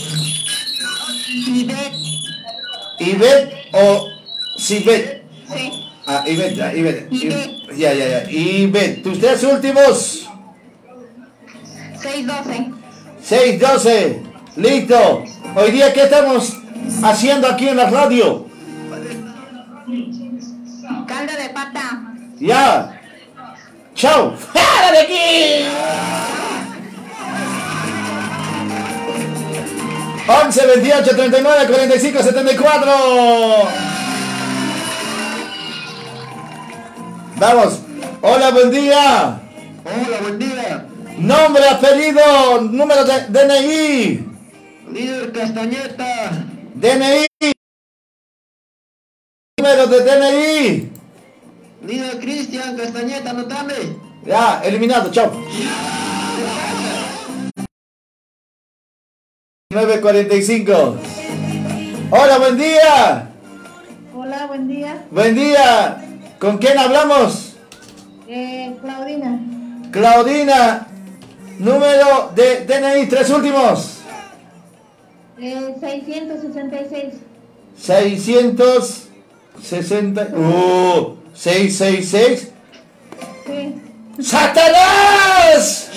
[3.00, 4.08] ¿Ibet o
[4.58, 5.24] Sibet?
[5.54, 5.72] Sí.
[6.06, 6.74] Ah, Ibet, ya.
[6.74, 7.10] Ibet.
[7.76, 8.32] Ya, ya, ya.
[8.32, 9.04] Ibet.
[9.04, 10.28] Tus tres últimos.
[12.02, 12.72] 612.
[13.22, 14.22] 6, 12.
[14.58, 15.24] Listo.
[15.56, 16.54] Hoy día, ¿qué estamos
[17.02, 18.46] haciendo aquí en la radio?
[21.08, 22.04] Caldo de pata.
[22.40, 23.00] Ya.
[23.96, 24.36] Chao.
[24.36, 26.43] ¡Fuera de aquí!
[30.28, 32.92] 11, 28, 39, 45, 74.
[37.36, 37.80] Vamos.
[38.22, 39.42] Hola, buen día.
[39.84, 40.88] Hola, buen día.
[41.18, 44.26] Nombre, apellido, número de DNI.
[44.94, 46.32] Líder Castañeta.
[46.76, 47.28] DNI.
[49.60, 50.92] Número de DNI.
[51.86, 53.74] Líder Cristian Castañeta, anotame.
[54.26, 55.34] Ya, eliminado, chao.
[59.74, 60.96] 9.45.
[62.12, 63.30] Hola, buen día.
[64.16, 65.04] Hola, buen día.
[65.10, 66.06] Buen día.
[66.40, 67.56] ¿Con quién hablamos?
[68.28, 69.40] Eh, Claudina.
[69.92, 70.88] Claudina.
[71.58, 73.98] Número de DNI, tres últimos.
[75.40, 77.16] Eh, 666.
[77.76, 80.28] 660.
[80.38, 82.52] Uh, 666.
[83.48, 83.74] Sí.
[84.22, 85.90] ¡Satanás!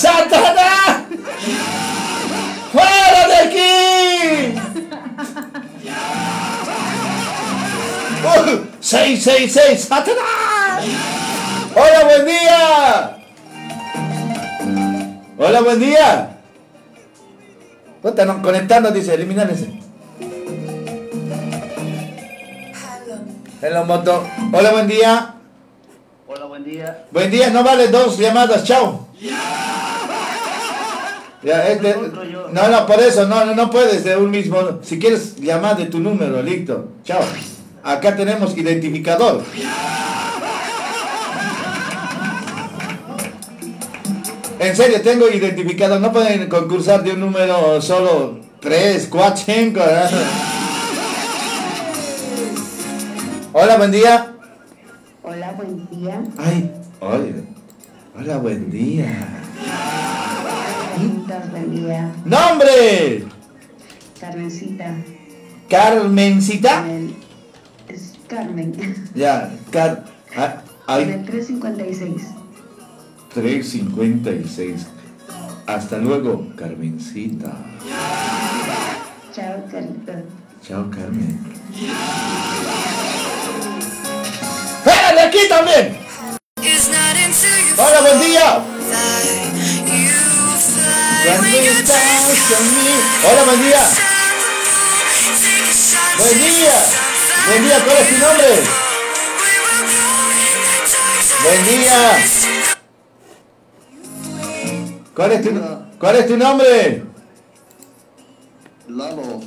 [0.00, 1.02] ¡Satanás!
[2.72, 4.54] ¡Fuera de aquí!
[8.24, 10.84] Uh, 666, ¡Satanás!
[11.74, 13.16] ¡Hola, buen día!
[15.36, 16.38] Hola, buen día.
[18.00, 19.70] Puta, no, conectando, dice, eliminar ese.
[23.60, 24.26] Hello, moto.
[24.50, 25.34] Hola, buen día.
[26.26, 27.04] Hola, buen día.
[27.10, 29.08] Buen día, no vale dos llamadas, chao.
[31.42, 31.96] Ya, este,
[32.52, 34.80] no, no, por eso, no, no, no puedes de un mismo.
[34.82, 36.88] Si quieres, llamar de tu número, listo.
[37.02, 37.22] Chao.
[37.82, 39.42] Acá tenemos identificador.
[44.58, 45.98] En serio, tengo identificador.
[45.98, 49.80] No pueden concursar de un número solo 3, 4, 5.
[53.54, 54.34] Hola, buen día.
[55.22, 56.22] Hola, buen día.
[56.36, 56.70] Ay,
[57.00, 57.34] oye.
[58.14, 59.40] Hola, buen día.
[60.90, 62.12] Carmenitas, buen día.
[62.24, 63.24] ¡Nombre!
[64.20, 64.94] Carmencita.
[65.68, 66.84] Carmencita.
[67.88, 68.74] Es Carmen.
[69.14, 70.04] Ya, Car...
[70.36, 72.22] ah, En Ay, el 356.
[73.34, 74.86] 356.
[75.66, 77.52] Hasta luego, Carmencita.
[79.32, 80.12] Chao, Carlito.
[80.66, 81.38] Chao, Carmen.
[84.82, 85.96] ¡Fuera de aquí también!
[87.78, 88.60] Hola, buen día.
[91.22, 93.02] Cuando estás conmigo.
[93.30, 93.88] Hola, buen día.
[96.16, 96.84] Buen día.
[97.46, 98.46] Buen día, ¿cuál es tu nombre?
[101.44, 102.18] Buen día.
[105.14, 107.04] ¿Cuál es tu, cuál es tu nombre?
[108.88, 109.40] Lalo.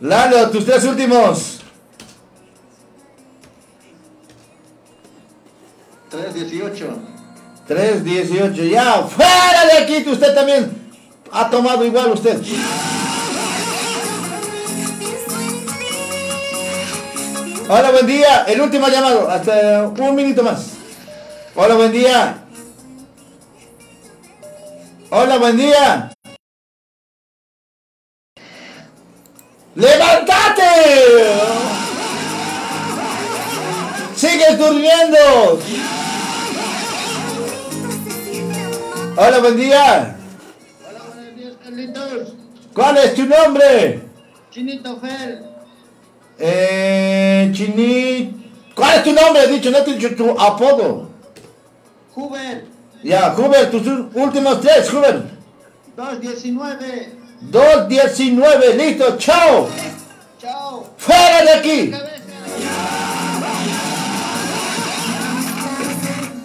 [0.00, 1.60] Lalo, tus tres últimos.
[6.10, 6.98] 318.
[7.66, 10.79] 318, ya, fuera de aquí, que usted también
[11.32, 12.42] ha tomado igual usted.
[17.68, 20.72] Hola, buen día, el último llamado, hasta un minuto más.
[21.54, 22.38] Hola, buen día.
[25.10, 26.12] Hola, buen día.
[29.76, 30.62] ¡Levántate!
[34.16, 35.60] ¡Sigues durmiendo!
[39.16, 40.19] Hola, buen día.
[42.74, 44.00] ¿Cuál es tu nombre?
[44.50, 45.42] Chinito Fer.
[46.38, 48.52] Eh, Chini.
[48.74, 49.44] ¿Cuál es tu nombre?
[49.44, 51.10] He dicho, no te he dicho tu apodo.
[52.14, 52.64] Huber.
[53.02, 55.22] Ya, Huber, tus últimos tres, Huber.
[55.96, 57.20] 219.
[57.42, 59.68] 219, listo, chao.
[60.38, 60.86] Chao.
[60.96, 61.92] ¡Fuera de aquí!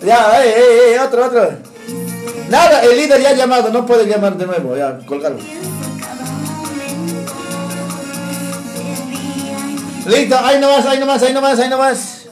[0.02, 1.50] Ya, eh, eh, eh, otro, otro.
[2.50, 5.40] Nada, el líder ya ha llamado, no puede llamar de nuevo, ya, colgarlo.
[10.06, 12.26] Listo, ahí nomás, ahí nomás, ahí nomás, ahí nomás.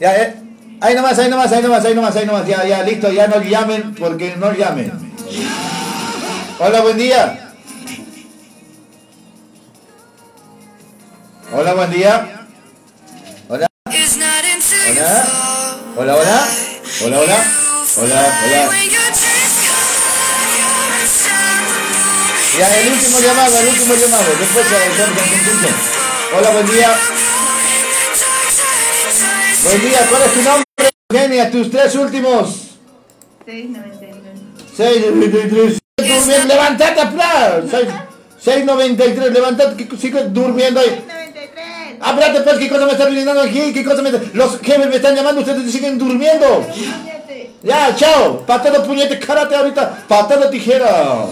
[0.00, 0.34] Ya, eh.
[0.80, 3.40] Ahí nomás, ahí nomás, ahí nomás, ahí nomás, ahí nomás, ya, ya, listo, ya no
[3.40, 4.90] llamen porque no llamen.
[6.58, 7.52] Hola, buen día.
[11.52, 12.46] Hola, buen día.
[13.48, 13.66] Hola.
[13.86, 15.26] Hola.
[15.96, 16.48] Hola, hola.
[17.04, 17.44] Hola, hola.
[17.96, 18.70] Hola, hola.
[22.58, 24.24] Ya, el último llamado, el último llamado.
[24.38, 25.99] Después se el concurso.
[26.32, 26.94] Hola, buen día.
[29.64, 30.64] Buen día, ¿cuál es tu nombre?
[31.08, 32.78] Eugenia, tus tres últimos.
[33.46, 34.30] 699.
[34.76, 35.78] 693.
[35.96, 37.68] Durmiendo, levántate, plan.
[38.38, 41.04] 693, levántate, que sigo durmiendo ahí.
[41.08, 41.96] 93.
[42.00, 43.72] Ah, espérate, pues, ¿qué cosa me está brindando aquí?
[43.72, 46.64] ¿Qué cosa me Los jefes me están llamando, ustedes siguen durmiendo.
[47.64, 48.46] Ya, chao.
[48.46, 50.04] Patada, puñete, karate ahorita.
[50.06, 51.26] Patada, tijera.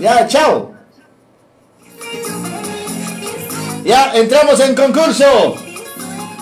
[0.00, 0.73] Ya, chao.
[3.84, 5.56] Ya, entramos en concurso.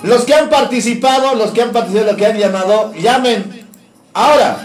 [0.05, 3.67] Los que han participado, los que han participado, los que han llamado, llamen
[4.15, 4.59] ahora.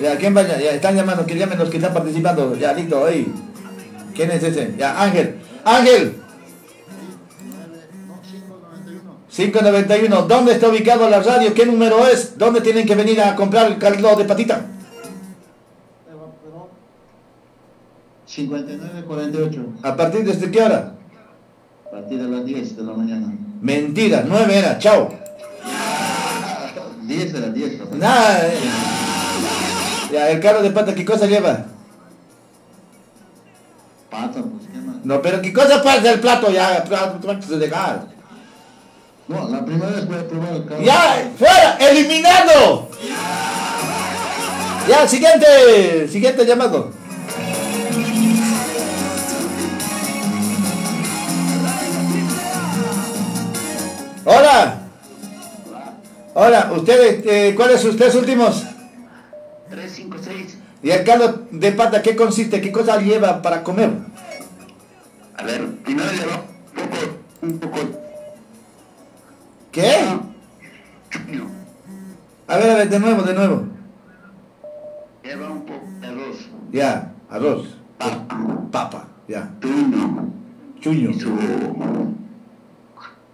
[0.00, 0.56] Ya, ¿quién vaya?
[0.60, 2.56] Ya, están llamando, que llamen los que están participando.
[2.56, 3.32] Ya, listo, ahí.
[4.14, 4.74] ¿Quién es ese?
[4.78, 5.36] Ya, Ángel.
[5.64, 6.22] Ángel.
[9.34, 10.22] 591.
[10.22, 11.52] ¿Dónde está ubicado la radio?
[11.52, 12.38] ¿Qué número es?
[12.38, 14.64] ¿Dónde tienen que venir a comprar el caldo de patita?
[18.26, 19.66] 5948.
[19.82, 20.92] ¿A partir desde qué hora?
[21.86, 23.32] A partir de las 10 de la mañana.
[23.60, 24.78] Mentira, 9 era.
[24.78, 25.08] Chao.
[27.02, 27.74] 10 de las 10.
[27.80, 27.96] papá.
[27.96, 28.48] Nada.
[28.48, 28.58] eh.
[30.12, 31.66] Ya, el caldo de pata, ¿qué cosa lleva?
[34.10, 34.96] Pata, pues qué más.
[35.04, 36.50] No, pero ¿qué cosa pasa el plato?
[36.50, 38.06] Ya, de dejar.
[39.28, 40.84] No, la primera vez voy a probar el caldo.
[40.84, 41.30] ¡Ya!
[41.36, 41.76] ¡Fuera!
[41.80, 42.88] ¡Eliminado!
[44.88, 46.92] Ya, siguiente, siguiente llamado.
[54.28, 54.80] Hola.
[56.34, 58.66] Hola, ustedes, eh, ¿cuáles son ustedes últimos?
[59.70, 60.58] 356.
[60.82, 62.60] ¿Y el caldo de pata qué consiste?
[62.60, 63.90] ¿Qué cosa lleva para comer?
[65.36, 66.96] A ver, primero le va un poco,
[67.42, 67.76] un poco
[69.70, 69.94] ¿Qué?
[71.10, 71.46] chuño.
[72.48, 73.62] A ver, a ver, de nuevo, de nuevo.
[75.22, 76.36] Lleva un poco de arroz.
[76.72, 77.68] Ya, arroz.
[77.96, 78.40] Papa.
[78.72, 79.48] Papa, ya.
[79.60, 80.32] Tuno.
[80.80, 81.10] Chuño.
[81.10, 81.28] Y su,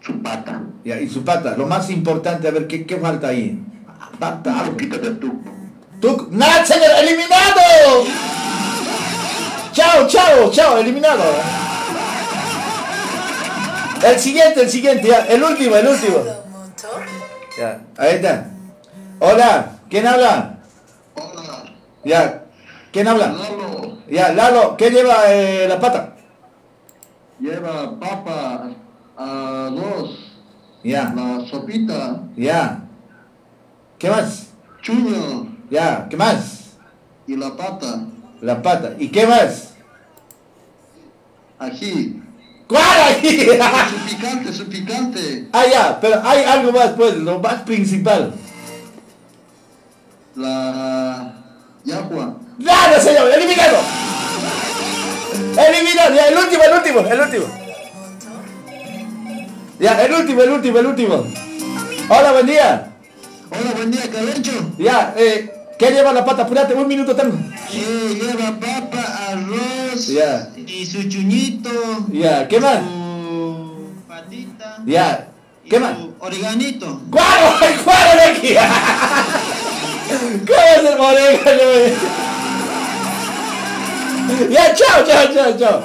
[0.04, 0.62] su pata.
[0.84, 3.62] Ya, y su pata, lo más importante, a ver, ¿qué, qué falta ahí?
[4.18, 4.72] Pata, algo.
[4.72, 5.50] poquito de tuco.
[6.00, 6.28] ¡Tú!
[6.32, 6.90] ¡Nada, señor!
[6.98, 8.04] ¡Eliminado!
[9.72, 10.78] ¡Chao, chao, chao!
[10.78, 11.22] ¡Eliminado!
[14.04, 15.26] El siguiente, el siguiente, ya.
[15.26, 16.18] El último, el último.
[17.56, 18.46] Ya, ahí está.
[19.20, 20.58] Hola, ¿quién habla?
[21.14, 21.64] Hola,
[22.04, 22.42] Ya,
[22.92, 23.28] ¿quién habla?
[23.28, 23.98] Lalo.
[24.08, 26.14] Ya, Lalo, ¿qué lleva eh, la pata?
[27.38, 28.70] Lleva papa,
[29.16, 30.18] arroz,
[30.84, 32.84] Ya, la sopita, ya.
[33.98, 34.48] ¿Qué más?
[34.82, 36.58] chuño Ya, ¿qué más?
[37.26, 38.00] y la pata,
[38.40, 38.94] La pata.
[38.98, 39.74] ¿Y qué más?
[41.58, 42.20] ají.
[42.66, 43.46] ¿Cuál ahí?
[43.46, 45.48] Su picante, su picante.
[45.52, 48.34] ah, ya, pero hay algo más, pues, lo más principal.
[50.34, 51.34] La
[51.84, 52.36] yagua.
[52.58, 53.30] ¡Nada, señor!
[53.30, 53.76] ¡Eliminado!
[55.68, 56.14] ¡Eliminado!
[56.28, 57.61] El último, el último, el último.
[59.82, 61.26] Ya, el último, el último, el último.
[62.08, 62.92] Hola, buen día.
[63.50, 64.52] Hola, buen día, Cabencho.
[64.78, 66.42] Ya, eh, ¿qué lleva la pata?
[66.42, 67.34] Apúrate, un minuto tengo.
[67.72, 70.50] Eh, lleva papa, arroz Ya.
[70.54, 71.70] y su chuñito.
[72.12, 72.78] Ya, ¿qué más?
[72.78, 74.78] Su patita.
[74.86, 75.26] Ya,
[75.68, 75.94] ¿qué más?
[76.20, 77.00] Oreganito.
[77.10, 77.56] ¡Cuadro!
[77.84, 78.54] ¡Cuadro de aquí!
[80.46, 81.62] ¿Cómo es el orégano?
[81.74, 81.94] eh?
[84.48, 85.82] Ya, chao, chao, chao, chao.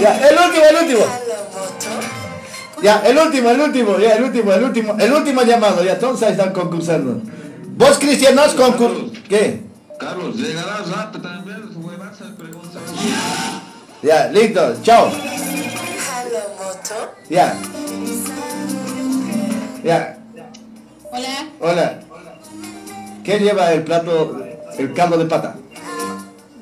[0.00, 1.06] Ya, el último, el último.
[2.82, 6.22] Ya, el último, el último, ya, el último, el último, el último llamado, ya, todos
[6.22, 7.20] ahí están concursando.
[7.76, 9.10] Vos, Cristian, no has concur...
[9.28, 9.62] ¿Qué?
[9.98, 12.78] Carlos, llegará rato también, su huevaza pregunta.
[14.02, 15.10] Ya, listo, chao.
[17.28, 17.56] Ya.
[19.84, 20.18] Ya,
[21.10, 21.48] Hola.
[21.60, 22.00] hola.
[23.24, 24.40] ¿Qué lleva el plato,
[24.78, 25.56] el caldo de pata?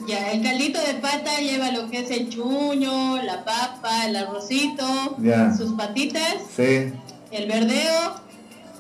[0.07, 5.16] Ya, el caldito de pata lleva lo que es el chuño, la papa, el arrocito,
[5.18, 5.52] Ya.
[5.57, 6.92] sus patitas, Sí.
[7.32, 8.14] el verdeo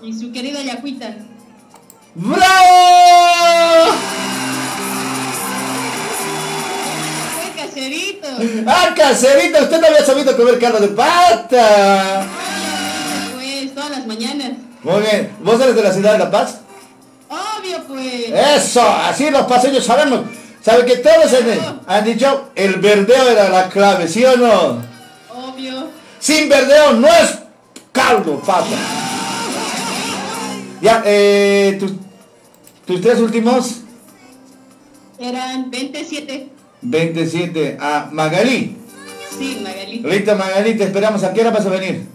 [0.02, 1.16] y su querida yacuita.
[2.14, 2.44] ¡Bravo!
[7.34, 8.28] ¡Fue caserito!
[8.68, 9.62] ¡Ah, caserito!
[9.64, 12.24] Usted no había sabido comer caldo de pata.
[13.34, 14.52] Pues, todas las mañanas.
[14.84, 15.32] Muy bien.
[15.42, 16.58] ¿Vos eres de la ciudad de La Paz?
[17.28, 18.30] Obvio, pues.
[18.62, 20.20] Eso, así los paseños sabemos.
[20.66, 24.82] ¿Sabe que todos han, han dicho el verdeo era la clave, ¿sí o no?
[25.32, 25.90] Obvio.
[26.18, 27.38] Sin verdeo no es
[27.92, 28.66] caldo, pata.
[30.80, 31.92] Ya, eh, tus,
[32.84, 33.82] tus tres últimos,
[35.20, 36.48] Eran 27.
[36.82, 38.76] 27 a Magalí.
[39.38, 40.00] Sí, Magali.
[40.00, 41.22] Listo, Magalí, te esperamos.
[41.22, 42.08] ¿A qué hora vas a venir?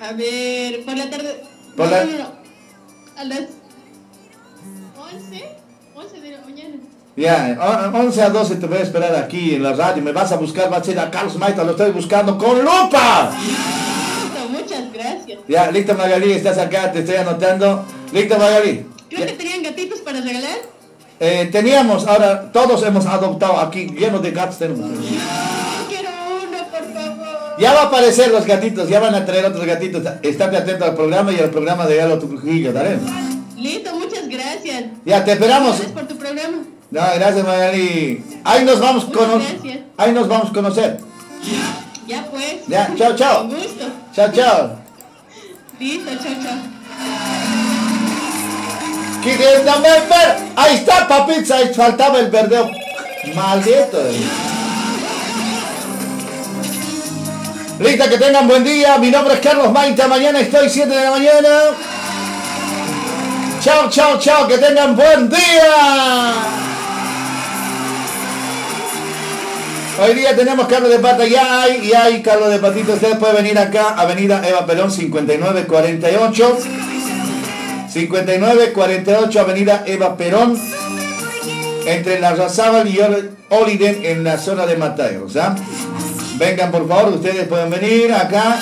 [0.00, 1.44] A ver, por la tarde.
[1.76, 2.32] Por no, la- no, no.
[3.18, 3.40] A las
[5.14, 5.44] 11.
[5.94, 6.74] 11 de la mañana.
[7.16, 10.02] Ya, o- 11 a 12 te voy a esperar aquí en la radio.
[10.02, 13.32] Me vas a buscar, va a ser a Carlos Maita, lo estoy buscando con lupa.
[13.44, 15.38] Listo, muchas gracias.
[15.48, 17.84] Ya, listo Magalí, estás acá, te estoy anotando.
[18.12, 18.86] Listo Magalí.
[19.08, 20.58] Creo Ya, que tenían gatitos para regalar.
[21.20, 24.88] eh, teníamos, ahora todos hemos adoptado aquí, lleno de gatos tenemos.
[25.88, 26.10] Quiero
[26.44, 27.56] uno, por favor.
[27.58, 30.04] Ya va a aparecer los gatitos, ya van a traer otros gatitos.
[30.22, 32.98] Estate atento al programa y al programa de Galo Trujillo, ¿dale?
[33.56, 34.84] Listo, muchas gracias.
[35.04, 35.70] Ya, te esperamos.
[35.70, 36.58] Gracias por tu programa.
[36.90, 38.24] No, gracias Magali.
[38.44, 39.42] Ahí nos vamos con.
[39.96, 40.98] Ahí nos vamos a conocer.
[42.06, 42.66] Ya pues.
[42.66, 43.38] Ya, chao, chao.
[43.40, 43.84] Con gusto.
[44.14, 44.70] Chao, chao.
[45.78, 46.58] Listo, chao, chao.
[49.22, 50.36] Queriéndome ver.
[50.56, 51.56] Ahí está, papitza.
[51.56, 52.70] Ahí faltaba el verdeo.
[53.34, 54.00] Maldito.
[57.80, 58.96] Lista, que tengan buen día.
[58.96, 60.08] Mi nombre es Carlos Maita.
[60.08, 61.48] Mañana estoy 7 de la mañana.
[63.60, 64.48] Chao, chao, chao.
[64.48, 66.32] Que tengan buen día.
[70.00, 72.92] Hoy día tenemos carne de pata, ya hay, ya hay caldo de patito.
[72.92, 76.58] Ustedes pueden venir acá, Avenida Eva Perón 5948.
[77.90, 80.56] 5948, Avenida Eva Perón.
[81.86, 85.34] Entre la Razábal y Ol- Oliden en la zona de Mataderos.
[85.36, 85.56] ¿ah?
[86.36, 88.56] Vengan por favor, ustedes pueden venir acá.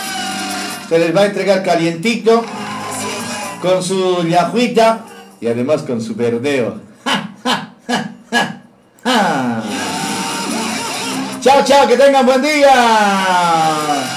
[0.88, 2.44] Se les va a entregar calientito.
[3.60, 5.00] Con su yajuita
[5.40, 6.80] y además con su verdeo.
[11.46, 14.15] Chao, chao, que tengan buen día.